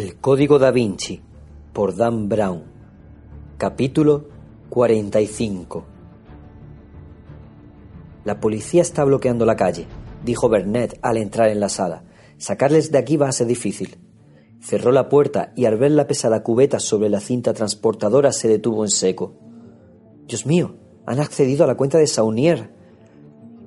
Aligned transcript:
El 0.00 0.16
Código 0.16 0.58
da 0.58 0.70
Vinci 0.70 1.20
por 1.74 1.94
Dan 1.94 2.30
Brown 2.30 2.62
Capítulo 3.58 4.28
45 4.70 5.84
La 8.24 8.40
policía 8.40 8.80
está 8.80 9.04
bloqueando 9.04 9.44
la 9.44 9.56
calle, 9.56 9.86
dijo 10.24 10.48
Bernet 10.48 10.98
al 11.02 11.18
entrar 11.18 11.50
en 11.50 11.60
la 11.60 11.68
sala. 11.68 12.04
Sacarles 12.38 12.90
de 12.90 12.96
aquí 12.96 13.18
va 13.18 13.28
a 13.28 13.32
ser 13.32 13.46
difícil. 13.46 13.98
Cerró 14.62 14.90
la 14.90 15.10
puerta 15.10 15.52
y 15.54 15.66
al 15.66 15.76
ver 15.76 15.90
la 15.90 16.06
pesada 16.06 16.42
cubeta 16.42 16.80
sobre 16.80 17.10
la 17.10 17.20
cinta 17.20 17.52
transportadora 17.52 18.32
se 18.32 18.48
detuvo 18.48 18.84
en 18.84 18.90
seco. 18.90 19.34
Dios 20.26 20.46
mío, 20.46 20.76
han 21.04 21.20
accedido 21.20 21.64
a 21.64 21.66
la 21.66 21.76
cuenta 21.76 21.98
de 21.98 22.06
Saunier. 22.06 22.70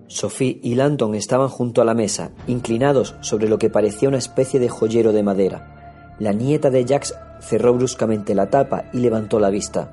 Sophie 0.08 0.59
y 0.64 0.73
Landon 0.73 1.14
estaban 1.14 1.50
junto 1.50 1.80
a 1.84 1.86
la 1.86 1.94
mesa, 1.94 2.31
inclinados 2.48 3.14
sobre 3.22 3.48
lo 3.48 3.59
que 3.59 3.70
parecía 3.70 4.09
una 4.09 4.18
especie 4.18 4.59
de 4.59 4.70
joyero 4.70 5.14
de 5.14 5.22
madera. 5.22 5.83
La 6.19 6.31
nieta 6.31 6.69
de 6.69 6.86
Jax 6.86 7.16
cerró 7.39 7.73
bruscamente 7.73 8.36
la 8.36 8.50
tapa 8.50 8.86
y 8.94 9.00
levantó 9.00 9.39
la 9.39 9.50
vista. 9.50 9.92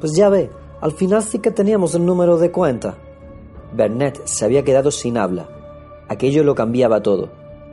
Pues 0.00 0.12
ya 0.14 0.28
ve, 0.28 0.50
al 0.80 0.92
final 0.92 1.22
sí 1.22 1.38
que 1.38 1.50
teníamos 1.50 1.94
el 1.94 2.04
número 2.04 2.38
de 2.38 2.50
cuenta. 2.50 2.96
Bernet 3.72 4.20
se 4.24 4.44
había 4.44 4.64
quedado 4.64 4.90
sin 4.90 5.16
habla. 5.16 5.48
Aquello 6.08 6.44
lo 6.44 6.54
cambiaba 6.54 7.02
todo. 7.02 7.30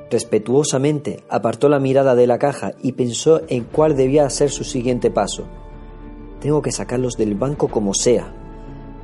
Respetuosamente 0.10 1.24
apartó 1.30 1.70
la 1.70 1.80
mirada 1.80 2.16
de 2.16 2.26
la 2.26 2.40
caja 2.40 2.72
y 2.82 2.94
pensó 2.94 3.42
en 3.48 3.66
cuál 3.66 3.96
debía 3.96 4.30
ser 4.30 4.50
su 4.50 4.64
siguiente 4.64 5.12
paso. 5.12 5.44
Tengo 6.40 6.62
que 6.62 6.72
sacarlos 6.72 7.18
del 7.18 7.36
banco 7.36 7.68
como 7.68 7.94
sea. 7.94 8.34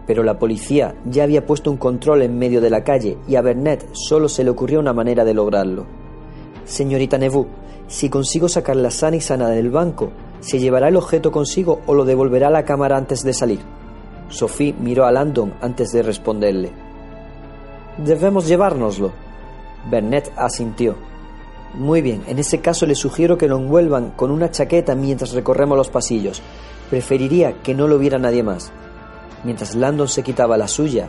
Pero 0.08 0.24
la 0.24 0.40
policía 0.40 0.96
ya 1.06 1.24
había 1.24 1.46
puesto 1.46 1.70
un 1.70 1.78
control 1.78 2.22
en 2.22 2.38
medio 2.38 2.62
de 2.62 2.70
la 2.70 2.84
calle 2.84 3.18
y 3.28 3.36
a 3.36 3.42
Bernet 3.42 3.88
solo 3.94 4.30
se 4.30 4.44
le 4.44 4.52
ocurrió 4.52 4.80
una 4.80 4.94
manera 4.94 5.26
de 5.26 5.34
lograrlo. 5.34 5.86
Señorita 6.64 7.18
Nevu, 7.18 7.48
si 7.88 8.10
consigo 8.10 8.50
sacarla 8.50 8.90
sana 8.90 9.18
y 9.18 9.22
sana 9.22 9.50
del 9.50 9.70
banco, 9.70 10.12
¿se 10.40 10.60
llevará 10.60 10.88
el 10.88 10.96
objeto 10.96 11.32
consigo 11.32 11.82
o 11.86 11.94
lo 11.94 12.04
devolverá 12.04 12.48
a 12.48 12.52
la 12.52 12.66
cámara 12.66 12.98
antes 12.98 13.24
de 13.24 13.34
salir? 13.34 13.60
Sophie 14.30 14.74
miró 14.80 15.06
a 15.06 15.12
Landon 15.12 15.54
antes 15.62 15.92
de 15.92 16.02
responderle. 16.02 16.72
Debemos 17.98 18.48
llevárnoslo. 18.48 19.12
Bernet 19.90 20.32
asintió. 20.36 20.96
Muy 21.76 22.02
bien, 22.02 22.24
en 22.28 22.40
ese 22.40 22.60
caso 22.60 22.86
le 22.86 22.96
sugiero 22.96 23.38
que 23.38 23.48
lo 23.48 23.58
envuelvan 23.58 24.12
con 24.12 24.32
una 24.32 24.50
chaqueta 24.50 24.96
mientras 24.96 25.34
recorremos 25.34 25.78
los 25.78 25.90
pasillos. 25.90 26.42
Preferiría 26.90 27.62
que 27.62 27.76
no 27.76 27.88
lo 27.88 28.00
viera 28.00 28.18
nadie 28.18 28.44
más. 28.44 28.72
Mientras 29.44 29.76
Landon 29.76 30.08
se 30.08 30.24
quitaba 30.24 30.58
la 30.58 30.68
suya, 30.68 31.08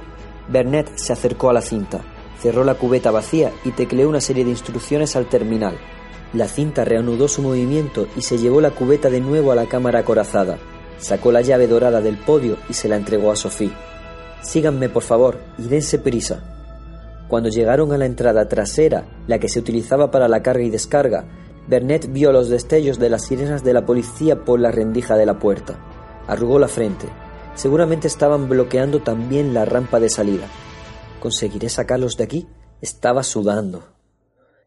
Bernet 0.48 0.92
se 0.97 1.12
acercó 1.12 1.48
a 1.48 1.52
la 1.54 1.62
cinta, 1.62 2.00
cerró 2.38 2.64
la 2.64 2.74
cubeta 2.74 3.10
vacía 3.10 3.50
y 3.64 3.70
tecleó 3.70 4.08
una 4.08 4.20
serie 4.20 4.44
de 4.44 4.50
instrucciones 4.50 5.16
al 5.16 5.27
terminal. 5.27 5.78
La 6.32 6.48
cinta 6.48 6.84
reanudó 6.84 7.28
su 7.28 7.42
movimiento 7.42 8.08
y 8.16 8.22
se 8.22 8.38
llevó 8.38 8.60
la 8.60 8.72
cubeta 8.72 9.10
de 9.10 9.20
nuevo 9.20 9.52
a 9.52 9.55
la 9.55 9.66
cámara 9.66 10.00
acorazada. 10.00 10.59
Sacó 10.98 11.31
la 11.32 11.41
llave 11.41 11.66
dorada 11.66 12.00
del 12.00 12.16
podio 12.16 12.56
y 12.69 12.75
se 12.75 12.88
la 12.88 12.97
entregó 12.97 13.31
a 13.31 13.37
Sophie. 13.37 13.72
Síganme, 14.42 14.88
por 14.88 15.03
favor, 15.03 15.38
y 15.59 15.69
dense 15.69 15.98
prisa. 15.98 16.42
Cuando 17.28 17.48
llegaron 17.48 17.92
a 17.92 17.98
la 17.98 18.06
entrada 18.06 18.48
trasera, 18.48 19.06
la 19.26 19.38
que 19.38 19.48
se 19.48 19.59
utilizaba 19.59 20.10
para 20.10 20.28
la 20.28 20.42
carga 20.42 20.62
y 20.62 20.70
descarga, 20.70 21.25
Bernet 21.69 22.12
vio 22.12 22.31
los 22.31 22.48
destellos 22.48 22.98
de 22.98 23.10
las 23.10 23.26
sirenas 23.26 23.64
de 23.64 23.72
la 23.72 23.84
policía 23.84 24.44
por 24.44 24.60
la 24.60 24.70
rendija 24.70 25.16
de 25.16 25.26
la 25.26 25.38
puerta. 25.38 25.78
Arrugó 26.28 26.58
la 26.58 26.69
frente. 26.69 27.08
Seguramente 27.54 28.06
estaban 28.06 28.48
bloqueando 28.48 29.00
también 29.00 29.53
la 29.53 29.64
rampa 29.64 29.98
de 29.98 30.08
salida. 30.08 30.47
¿Conseguiré 31.19 31.69
sacarlos 31.69 32.16
de 32.16 32.25
aquí? 32.25 32.48
Estaba 32.81 33.22
sudando. 33.25 33.95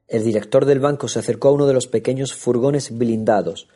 El 0.09 0.23
director 0.23 0.65
del 0.65 0.79
banco 0.79 1.07
se 1.07 1.19
acercó 1.19 1.49
a 1.49 1.51
uno 1.51 1.67
de 1.67 1.73
los 1.73 1.85
pequeños 1.85 2.33
furgones 2.33 2.97
blindados. 2.97 3.67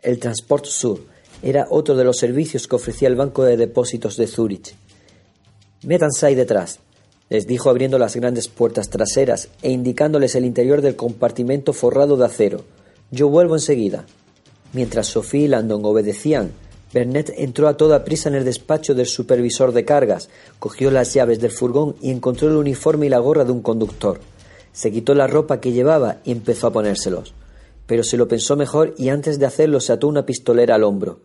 El 0.00 0.20
Transport 0.20 0.64
Sur 0.64 1.00
era 1.42 1.66
otro 1.70 1.96
de 1.96 2.04
los 2.04 2.18
servicios 2.18 2.68
que 2.68 2.76
ofrecía 2.76 3.08
el 3.08 3.16
Banco 3.16 3.42
de 3.42 3.56
Depósitos 3.56 4.16
de 4.16 4.28
Zúrich. 4.28 4.76
Métanse 5.82 6.24
ahí 6.24 6.36
detrás, 6.36 6.78
les 7.30 7.48
dijo 7.48 7.68
abriendo 7.68 7.98
las 7.98 8.14
grandes 8.14 8.46
puertas 8.46 8.90
traseras 8.90 9.48
e 9.60 9.72
indicándoles 9.72 10.36
el 10.36 10.44
interior 10.44 10.82
del 10.82 10.94
compartimento 10.94 11.72
forrado 11.72 12.16
de 12.16 12.26
acero. 12.26 12.64
Yo 13.10 13.28
vuelvo 13.28 13.56
enseguida. 13.56 14.06
Mientras 14.72 15.08
Sophie 15.08 15.46
y 15.46 15.48
Landon 15.48 15.84
obedecían, 15.84 16.52
Bernet 16.92 17.32
entró 17.36 17.66
a 17.66 17.76
toda 17.76 18.04
prisa 18.04 18.28
en 18.28 18.36
el 18.36 18.44
despacho 18.44 18.94
del 18.94 19.06
supervisor 19.06 19.72
de 19.72 19.84
cargas, 19.84 20.28
cogió 20.60 20.92
las 20.92 21.12
llaves 21.12 21.40
del 21.40 21.50
furgón 21.50 21.96
y 22.00 22.12
encontró 22.12 22.48
el 22.48 22.56
uniforme 22.56 23.06
y 23.06 23.08
la 23.08 23.18
gorra 23.18 23.44
de 23.44 23.50
un 23.50 23.62
conductor. 23.62 24.20
Se 24.76 24.92
quitó 24.92 25.14
la 25.14 25.26
ropa 25.26 25.58
que 25.58 25.72
llevaba 25.72 26.18
y 26.22 26.32
empezó 26.32 26.66
a 26.66 26.72
ponérselos. 26.74 27.32
Pero 27.86 28.04
se 28.04 28.18
lo 28.18 28.28
pensó 28.28 28.56
mejor 28.56 28.94
y 28.98 29.08
antes 29.08 29.38
de 29.38 29.46
hacerlo 29.46 29.80
se 29.80 29.94
ató 29.94 30.06
una 30.06 30.26
pistolera 30.26 30.74
al 30.74 30.84
hombro. 30.84 31.20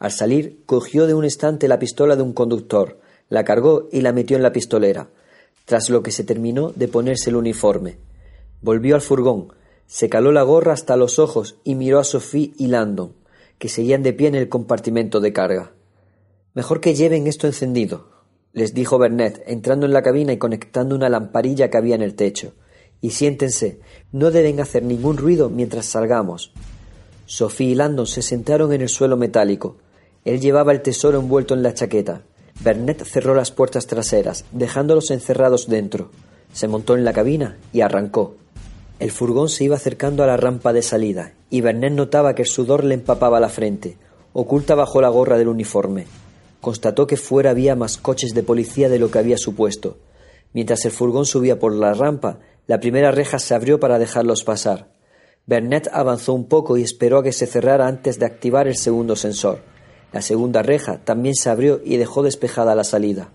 Al 0.00 0.10
salir, 0.10 0.64
cogió 0.66 1.06
de 1.06 1.14
un 1.14 1.24
estante 1.24 1.68
la 1.68 1.78
pistola 1.78 2.16
de 2.16 2.22
un 2.22 2.32
conductor, 2.32 2.98
la 3.28 3.44
cargó 3.44 3.88
y 3.92 4.00
la 4.00 4.12
metió 4.12 4.36
en 4.36 4.42
la 4.42 4.52
pistolera, 4.52 5.10
tras 5.64 5.90
lo 5.90 6.02
que 6.02 6.10
se 6.10 6.24
terminó 6.24 6.72
de 6.74 6.88
ponerse 6.88 7.30
el 7.30 7.36
uniforme. 7.36 7.98
Volvió 8.62 8.96
al 8.96 9.00
furgón, 9.00 9.52
se 9.86 10.08
caló 10.08 10.32
la 10.32 10.42
gorra 10.42 10.72
hasta 10.72 10.96
los 10.96 11.20
ojos 11.20 11.54
y 11.62 11.76
miró 11.76 12.00
a 12.00 12.04
Sophie 12.04 12.52
y 12.58 12.66
Landon, 12.66 13.12
que 13.58 13.68
seguían 13.68 14.02
de 14.02 14.12
pie 14.12 14.26
en 14.26 14.34
el 14.34 14.48
compartimento 14.48 15.20
de 15.20 15.32
carga. 15.32 15.70
Mejor 16.52 16.80
que 16.80 16.96
lleven 16.96 17.28
esto 17.28 17.46
encendido, 17.46 18.08
les 18.52 18.74
dijo 18.74 18.98
Bernet, 18.98 19.40
entrando 19.46 19.86
en 19.86 19.92
la 19.92 20.02
cabina 20.02 20.32
y 20.32 20.38
conectando 20.38 20.96
una 20.96 21.08
lamparilla 21.08 21.70
que 21.70 21.76
había 21.76 21.94
en 21.94 22.02
el 22.02 22.16
techo. 22.16 22.54
Y 23.00 23.10
siéntense, 23.10 23.80
no 24.12 24.30
deben 24.30 24.60
hacer 24.60 24.82
ningún 24.82 25.16
ruido 25.16 25.50
mientras 25.50 25.86
salgamos. 25.86 26.52
Sophie 27.26 27.68
y 27.68 27.74
Landon 27.74 28.06
se 28.06 28.22
sentaron 28.22 28.72
en 28.72 28.80
el 28.80 28.88
suelo 28.88 29.16
metálico. 29.16 29.76
Él 30.24 30.40
llevaba 30.40 30.72
el 30.72 30.82
tesoro 30.82 31.20
envuelto 31.20 31.54
en 31.54 31.62
la 31.62 31.74
chaqueta. 31.74 32.22
Bernet 32.60 33.04
cerró 33.04 33.34
las 33.34 33.50
puertas 33.50 33.86
traseras, 33.86 34.44
dejándolos 34.50 35.10
encerrados 35.10 35.68
dentro. 35.68 36.10
Se 36.52 36.66
montó 36.66 36.96
en 36.96 37.04
la 37.04 37.12
cabina 37.12 37.58
y 37.72 37.82
arrancó. 37.82 38.34
El 38.98 39.12
furgón 39.12 39.48
se 39.48 39.62
iba 39.62 39.76
acercando 39.76 40.24
a 40.24 40.26
la 40.26 40.36
rampa 40.36 40.72
de 40.72 40.82
salida, 40.82 41.34
y 41.50 41.60
Bernet 41.60 41.92
notaba 41.92 42.34
que 42.34 42.42
el 42.42 42.48
sudor 42.48 42.82
le 42.82 42.94
empapaba 42.94 43.38
la 43.38 43.48
frente, 43.48 43.96
oculta 44.32 44.74
bajo 44.74 45.00
la 45.00 45.08
gorra 45.08 45.38
del 45.38 45.48
uniforme. 45.48 46.06
Constató 46.60 47.06
que 47.06 47.16
fuera 47.16 47.50
había 47.50 47.76
más 47.76 47.96
coches 47.96 48.34
de 48.34 48.42
policía 48.42 48.88
de 48.88 48.98
lo 48.98 49.10
que 49.10 49.20
había 49.20 49.38
supuesto. 49.38 49.98
Mientras 50.52 50.84
el 50.84 50.90
furgón 50.90 51.26
subía 51.26 51.60
por 51.60 51.72
la 51.72 51.94
rampa, 51.94 52.40
la 52.68 52.80
primera 52.80 53.10
reja 53.10 53.38
se 53.38 53.54
abrió 53.54 53.80
para 53.80 53.98
dejarlos 53.98 54.44
pasar. 54.44 54.90
Bernet 55.46 55.88
avanzó 55.90 56.34
un 56.34 56.44
poco 56.44 56.76
y 56.76 56.82
esperó 56.82 57.18
a 57.18 57.22
que 57.22 57.32
se 57.32 57.46
cerrara 57.46 57.88
antes 57.88 58.18
de 58.18 58.26
activar 58.26 58.68
el 58.68 58.76
segundo 58.76 59.16
sensor. 59.16 59.60
La 60.12 60.20
segunda 60.20 60.62
reja 60.62 60.98
también 61.02 61.34
se 61.34 61.48
abrió 61.48 61.80
y 61.82 61.96
dejó 61.96 62.22
despejada 62.22 62.74
la 62.74 62.84
salida. 62.84 63.30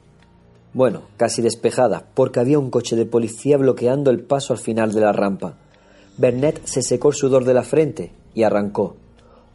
Bueno, 0.75 1.07
casi 1.17 1.41
despejada, 1.41 2.05
porque 2.13 2.39
había 2.39 2.59
un 2.59 2.69
coche 2.69 2.95
de 2.95 3.07
policía 3.07 3.57
bloqueando 3.57 4.11
el 4.11 4.21
paso 4.21 4.53
al 4.53 4.59
final 4.59 4.93
de 4.93 5.01
la 5.01 5.11
rampa. 5.11 5.57
Bernet 6.17 6.61
se 6.65 6.83
secó 6.83 7.09
el 7.09 7.15
sudor 7.15 7.43
de 7.43 7.55
la 7.55 7.63
frente 7.63 8.11
y 8.35 8.43
arrancó. 8.43 8.97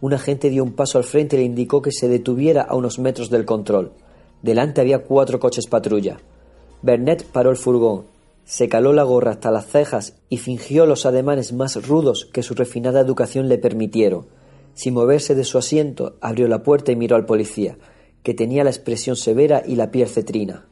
Un 0.01 0.13
agente 0.13 0.51
dio 0.51 0.65
un 0.65 0.73
paso 0.73 0.99
al 0.99 1.05
frente 1.05 1.37
y 1.37 1.39
le 1.39 1.45
indicó 1.45 1.83
que 1.83 1.93
se 1.93 2.09
detuviera 2.09 2.63
a 2.63 2.75
unos 2.75 2.99
metros 2.99 3.31
del 3.31 3.45
control. 3.45 3.93
Delante 4.43 4.81
había 4.81 5.05
cuatro 5.05 5.39
coches 5.39 5.69
patrulla. 5.69 6.19
Bernet 6.83 7.25
paró 7.25 7.51
el 7.51 7.57
furgón, 7.57 8.18
se 8.49 8.71
caló 8.71 8.95
la 8.95 9.03
gorra 9.03 9.33
hasta 9.33 9.51
las 9.51 9.67
cejas 9.67 10.15
y 10.31 10.39
fingió 10.39 10.87
los 10.87 11.05
ademanes 11.05 11.53
más 11.53 11.87
rudos 11.87 12.25
que 12.33 12.43
su 12.43 12.55
refinada 12.55 12.99
educación 12.99 13.47
le 13.47 13.59
permitieron. 13.59 14.25
Sin 14.73 14.95
moverse 14.95 15.35
de 15.35 15.45
su 15.45 15.59
asiento, 15.59 16.17
abrió 16.23 16.49
la 16.49 16.63
puerta 16.63 16.91
y 16.91 16.97
miró 16.97 17.17
al 17.17 17.27
policía, 17.27 17.77
que 18.23 18.33
tenía 18.33 18.65
la 18.65 18.71
expresión 18.71 19.17
severa 19.17 19.63
y 19.67 19.77
la 19.77 19.91
piel 19.91 20.09
cetrina. 20.09 20.65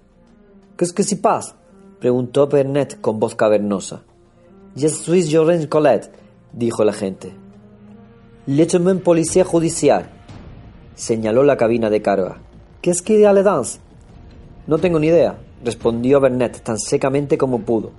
¿Qué 0.78 0.87
que 0.87 1.02
si 1.02 1.17
pasa? 1.17 1.56
preguntó 2.00 2.46
Bernet 2.46 2.99
con 3.02 3.20
voz 3.20 3.34
cavernosa. 3.34 4.05
Je 4.75 4.88
suis 4.88 5.31
Jorens 5.31 5.67
Colette, 5.67 6.11
dijo 6.55 6.82
el 6.82 6.88
agente. 6.88 7.34
Lieutenant 8.46 9.02
policía 9.02 9.44
judicial, 9.44 10.08
señaló 10.94 11.43
la 11.43 11.58
cabina 11.58 11.90
de 11.90 12.00
carga. 12.00 12.40
¿Qué 12.81 12.88
es 12.88 13.02
que 13.02 13.19
le 13.19 13.43
dans? 13.43 13.81
No 14.67 14.78
tengo 14.78 14.99
ni 14.99 15.08
idea, 15.08 15.38
respondió 15.66 16.20
Bernet 16.20 16.62
tan 16.62 16.78
secamente 16.78 17.36
como 17.36 17.60
pudo. 17.60 17.90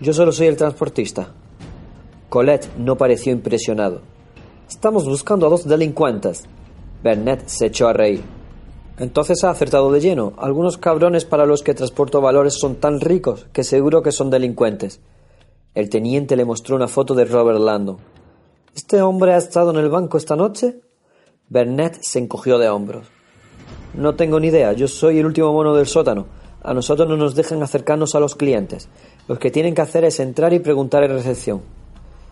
Yo 0.00 0.12
solo 0.12 0.32
soy 0.32 0.48
el 0.48 0.56
transportista. 0.56 1.32
Colette 2.28 2.68
no 2.76 2.96
pareció 2.96 3.32
impresionado. 3.32 4.02
Estamos 4.68 5.06
buscando 5.06 5.46
a 5.46 5.50
dos 5.50 5.66
delincuentes. 5.66 6.44
Bernett 7.02 7.46
se 7.46 7.66
echó 7.66 7.88
a 7.88 7.94
reír. 7.94 8.22
Entonces 8.98 9.42
ha 9.44 9.50
acertado 9.50 9.90
de 9.90 10.00
lleno. 10.00 10.34
Algunos 10.36 10.76
cabrones 10.76 11.24
para 11.24 11.46
los 11.46 11.62
que 11.62 11.72
transporto 11.72 12.20
valores 12.20 12.54
son 12.54 12.76
tan 12.76 13.00
ricos 13.00 13.46
que 13.52 13.64
seguro 13.64 14.02
que 14.02 14.12
son 14.12 14.28
delincuentes. 14.28 15.00
El 15.74 15.88
teniente 15.88 16.36
le 16.36 16.44
mostró 16.44 16.76
una 16.76 16.88
foto 16.88 17.14
de 17.14 17.24
Robert 17.24 17.60
Landon. 17.60 17.96
¿Este 18.74 19.00
hombre 19.00 19.32
ha 19.32 19.38
estado 19.38 19.70
en 19.70 19.76
el 19.76 19.88
banco 19.88 20.18
esta 20.18 20.36
noche? 20.36 20.80
Bernett 21.48 21.98
se 22.02 22.18
encogió 22.18 22.58
de 22.58 22.68
hombros. 22.68 23.06
No 23.94 24.14
tengo 24.16 24.38
ni 24.38 24.48
idea. 24.48 24.72
Yo 24.74 24.86
soy 24.86 25.18
el 25.18 25.26
último 25.26 25.52
mono 25.52 25.74
del 25.74 25.86
sótano. 25.86 26.26
A 26.68 26.74
nosotros 26.74 27.08
no 27.08 27.16
nos 27.16 27.34
dejan 27.34 27.62
acercarnos 27.62 28.14
a 28.14 28.20
los 28.20 28.34
clientes. 28.34 28.90
Lo 29.26 29.38
que 29.38 29.50
tienen 29.50 29.74
que 29.74 29.80
hacer 29.80 30.04
es 30.04 30.20
entrar 30.20 30.52
y 30.52 30.58
preguntar 30.58 31.02
en 31.02 31.12
recepción. 31.12 31.62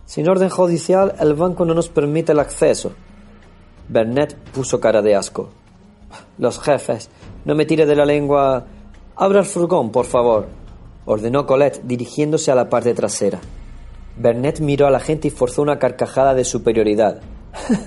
Sin 0.04 0.28
orden 0.28 0.50
judicial, 0.50 1.14
el 1.18 1.32
banco 1.32 1.64
no 1.64 1.72
nos 1.72 1.88
permite 1.88 2.32
el 2.32 2.40
acceso. 2.40 2.92
Bernett 3.88 4.36
puso 4.52 4.78
cara 4.78 5.00
de 5.00 5.16
asco. 5.16 5.48
Los 6.36 6.60
jefes. 6.60 7.08
No 7.46 7.54
me 7.54 7.64
tire 7.64 7.86
de 7.86 7.96
la 7.96 8.04
lengua. 8.04 8.66
Abra 9.16 9.38
el 9.38 9.46
furgón, 9.46 9.90
por 9.90 10.04
favor, 10.04 10.48
ordenó 11.06 11.46
Colette 11.46 11.80
dirigiéndose 11.84 12.52
a 12.52 12.56
la 12.56 12.68
parte 12.68 12.92
trasera. 12.92 13.40
Bernett 14.18 14.60
miró 14.60 14.86
a 14.86 14.90
la 14.90 15.00
gente 15.00 15.28
y 15.28 15.30
forzó 15.30 15.62
una 15.62 15.78
carcajada 15.78 16.34
de 16.34 16.44
superioridad. 16.44 17.22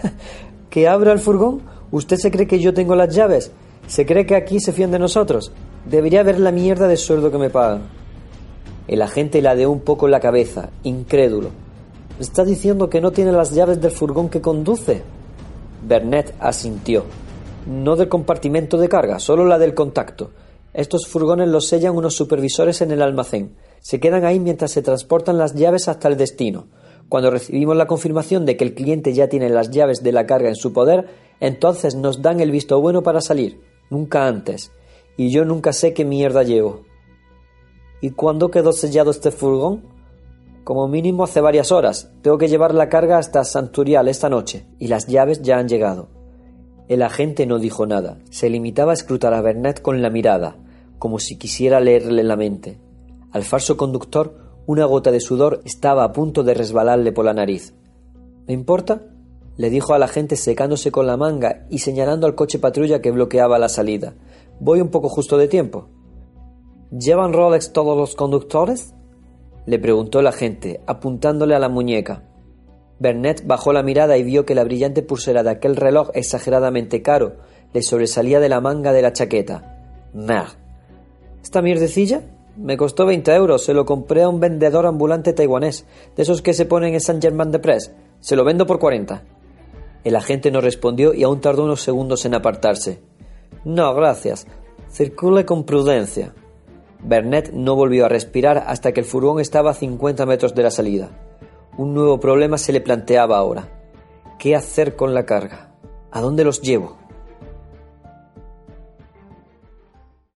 ¿Que 0.72 0.88
abra 0.88 1.12
el 1.12 1.20
furgón? 1.20 1.62
¿Usted 1.92 2.18
se 2.18 2.32
cree 2.32 2.48
que 2.48 2.60
yo 2.60 2.74
tengo 2.74 2.96
las 2.96 3.14
llaves? 3.14 3.52
¿Se 3.86 4.08
cree 4.08 4.26
que 4.26 4.36
aquí 4.36 4.60
se 4.60 4.74
fían 4.74 4.90
de 4.90 4.98
nosotros? 4.98 5.52
Debería 5.86 6.24
ver 6.24 6.40
la 6.40 6.52
mierda 6.52 6.88
de 6.88 6.98
sueldo 6.98 7.32
que 7.32 7.38
me 7.38 7.50
pagan. 7.50 7.84
El 8.88 9.02
agente 9.02 9.42
ladeó 9.42 9.72
un 9.72 9.82
poco 9.82 10.08
la 10.08 10.20
cabeza, 10.20 10.70
incrédulo. 10.84 11.50
¿Me 12.18 12.24
está 12.24 12.44
diciendo 12.44 12.90
que 12.90 13.02
no 13.02 13.12
tiene 13.12 13.32
las 13.32 13.52
llaves 13.52 13.80
del 13.80 13.92
furgón 13.92 14.30
que 14.30 14.42
conduce? 14.42 15.04
Bernett 15.88 16.34
asintió. 16.40 17.06
No 17.68 17.96
del 17.96 18.10
compartimento 18.10 18.78
de 18.78 18.90
carga, 18.90 19.20
solo 19.20 19.46
la 19.46 19.58
del 19.58 19.74
contacto. 19.74 20.32
Estos 20.74 21.08
furgones 21.08 21.50
los 21.50 21.68
sellan 21.68 21.96
unos 21.96 22.16
supervisores 22.16 22.82
en 22.82 22.92
el 22.92 23.02
almacén. 23.02 23.56
Se 23.80 24.00
quedan 24.00 24.26
ahí 24.26 24.40
mientras 24.40 24.72
se 24.72 24.82
transportan 24.82 25.38
las 25.38 25.56
llaves 25.56 25.88
hasta 25.88 26.08
el 26.08 26.18
destino. 26.18 26.68
Cuando 27.08 27.32
recibimos 27.32 27.76
la 27.76 27.88
confirmación 27.88 28.46
de 28.46 28.58
que 28.58 28.66
el 28.66 28.76
cliente 28.76 29.14
ya 29.14 29.30
tiene 29.30 29.50
las 29.50 29.72
llaves 29.72 30.04
de 30.04 30.12
la 30.12 30.26
carga 30.26 30.50
en 30.50 30.56
su 30.56 30.74
poder, 30.74 31.08
entonces 31.40 31.96
nos 31.96 32.22
dan 32.22 32.40
el 32.40 32.52
visto 32.52 32.80
bueno 32.82 33.02
para 33.02 33.22
salir. 33.22 33.62
Nunca 33.90 34.28
antes. 34.28 34.72
Y 35.20 35.32
yo 35.32 35.44
nunca 35.44 35.74
sé 35.74 35.94
qué 35.94 36.06
mierda 36.06 36.44
llevo. 36.44 36.86
¿Y 38.00 38.12
cuándo 38.12 38.52
quedó 38.52 38.72
sellado 38.72 39.12
este 39.12 39.32
furgón? 39.32 39.84
Como 40.64 40.88
mínimo 40.88 41.26
hace 41.26 41.42
varias 41.42 41.74
horas. 41.74 42.10
Tengo 42.22 42.38
que 42.38 42.48
llevar 42.48 42.74
la 42.74 42.88
carga 42.88 43.18
hasta 43.18 43.44
Santurial 43.44 44.08
esta 44.08 44.30
noche. 44.30 44.66
Y 44.80 44.88
las 44.88 45.08
llaves 45.08 45.42
ya 45.42 45.58
han 45.58 45.68
llegado. 45.68 46.08
El 46.88 47.02
agente 47.02 47.46
no 47.46 47.60
dijo 47.60 47.86
nada, 47.86 48.20
se 48.30 48.50
limitaba 48.50 48.92
a 48.92 48.94
escrutar 48.94 49.34
a 49.34 49.42
Bernat 49.42 49.82
con 49.82 50.02
la 50.02 50.10
mirada, 50.10 50.56
como 51.00 51.20
si 51.20 51.38
quisiera 51.38 51.82
leerle 51.82 52.24
la 52.24 52.38
mente. 52.38 52.80
Al 53.34 53.44
falso 53.44 53.76
conductor, 53.76 54.38
una 54.68 54.86
gota 54.86 55.12
de 55.12 55.20
sudor 55.20 55.60
estaba 55.66 56.06
a 56.06 56.14
punto 56.14 56.44
de 56.44 56.54
resbalarle 56.54 57.12
por 57.12 57.26
la 57.26 57.34
nariz. 57.34 57.74
¿Me 58.48 58.54
importa? 58.54 59.02
le 59.58 59.70
dijo 59.70 59.94
al 59.94 60.04
agente 60.04 60.38
secándose 60.38 60.90
con 60.90 61.06
la 61.06 61.18
manga 61.18 61.66
y 61.70 61.80
señalando 61.80 62.26
al 62.26 62.36
coche 62.36 62.60
patrulla 62.60 63.02
que 63.02 63.12
bloqueaba 63.12 63.60
la 63.60 63.68
salida. 63.68 64.14
Voy 64.60 64.82
un 64.82 64.90
poco 64.90 65.10
justo 65.10 65.38
de 65.38 65.48
tiempo. 65.48 65.88
¿Llevan 66.92 67.34
Rolex 67.34 67.72
todos 67.72 67.98
los 67.98 68.16
conductores? 68.16 68.94
le 69.66 69.78
preguntó 69.78 70.20
el 70.20 70.28
agente, 70.28 70.82
apuntándole 70.88 71.54
a 71.54 71.60
la 71.60 71.70
muñeca. 71.70 72.24
Bernet 73.00 73.46
bajó 73.46 73.72
la 73.72 73.84
mirada 73.84 74.18
y 74.18 74.24
vio 74.24 74.46
que 74.46 74.56
la 74.56 74.64
brillante 74.64 75.04
pulsera 75.04 75.44
de 75.44 75.52
aquel 75.52 75.76
reloj 75.76 76.10
exageradamente 76.14 77.02
caro 77.02 77.38
le 77.74 77.82
sobresalía 77.82 78.40
de 78.40 78.50
la 78.50 78.62
manga 78.62 78.92
de 78.92 79.02
la 79.02 79.14
chaqueta. 79.14 80.10
Mer. 80.14 80.48
¿Esta 81.44 81.62
mierdecilla? 81.62 82.22
Me 82.58 82.76
costó 82.76 83.06
20 83.06 83.32
euros. 83.36 83.64
Se 83.64 83.74
lo 83.74 83.86
compré 83.86 84.24
a 84.24 84.30
un 84.30 84.40
vendedor 84.40 84.86
ambulante 84.86 85.34
taiwanés, 85.34 85.86
de 86.16 86.24
esos 86.24 86.42
que 86.42 86.54
se 86.54 86.66
ponen 86.66 86.94
en 86.94 87.00
Saint 87.00 87.22
Germain 87.22 87.52
de 87.52 87.60
Press. 87.60 87.94
Se 88.20 88.36
lo 88.36 88.44
vendo 88.44 88.66
por 88.66 88.80
40. 88.80 89.24
El 90.04 90.16
agente 90.16 90.52
no 90.52 90.60
respondió 90.60 91.14
y 91.14 91.24
aún 91.24 91.42
tardó 91.42 91.64
unos 91.64 91.82
segundos 91.82 92.26
en 92.26 92.34
apartarse. 92.34 93.02
No, 93.66 93.94
gracias. 93.94 94.48
Circule 94.90 95.46
con 95.46 95.64
prudencia. 95.64 96.34
Bernet 97.02 97.52
no 97.54 97.76
volvió 97.76 98.06
a 98.06 98.10
respirar 98.10 98.64
hasta 98.68 98.92
que 98.92 99.00
el 99.00 99.06
furgón 99.06 99.40
estaba 99.40 99.72
a 99.72 99.76
50 99.76 100.26
metros 100.26 100.54
de 100.56 100.64
la 100.64 100.72
salida. 100.72 101.10
Un 101.78 101.94
nuevo 101.94 102.20
problema 102.20 102.58
se 102.58 102.74
le 102.74 102.82
planteaba 102.82 103.38
ahora. 103.38 103.70
¿Qué 104.38 104.56
hacer 104.56 104.96
con 104.96 105.14
la 105.14 105.26
carga? 105.26 105.74
¿A 106.12 106.22
dónde 106.22 106.44
los 106.44 106.62
llevo? 106.62 106.99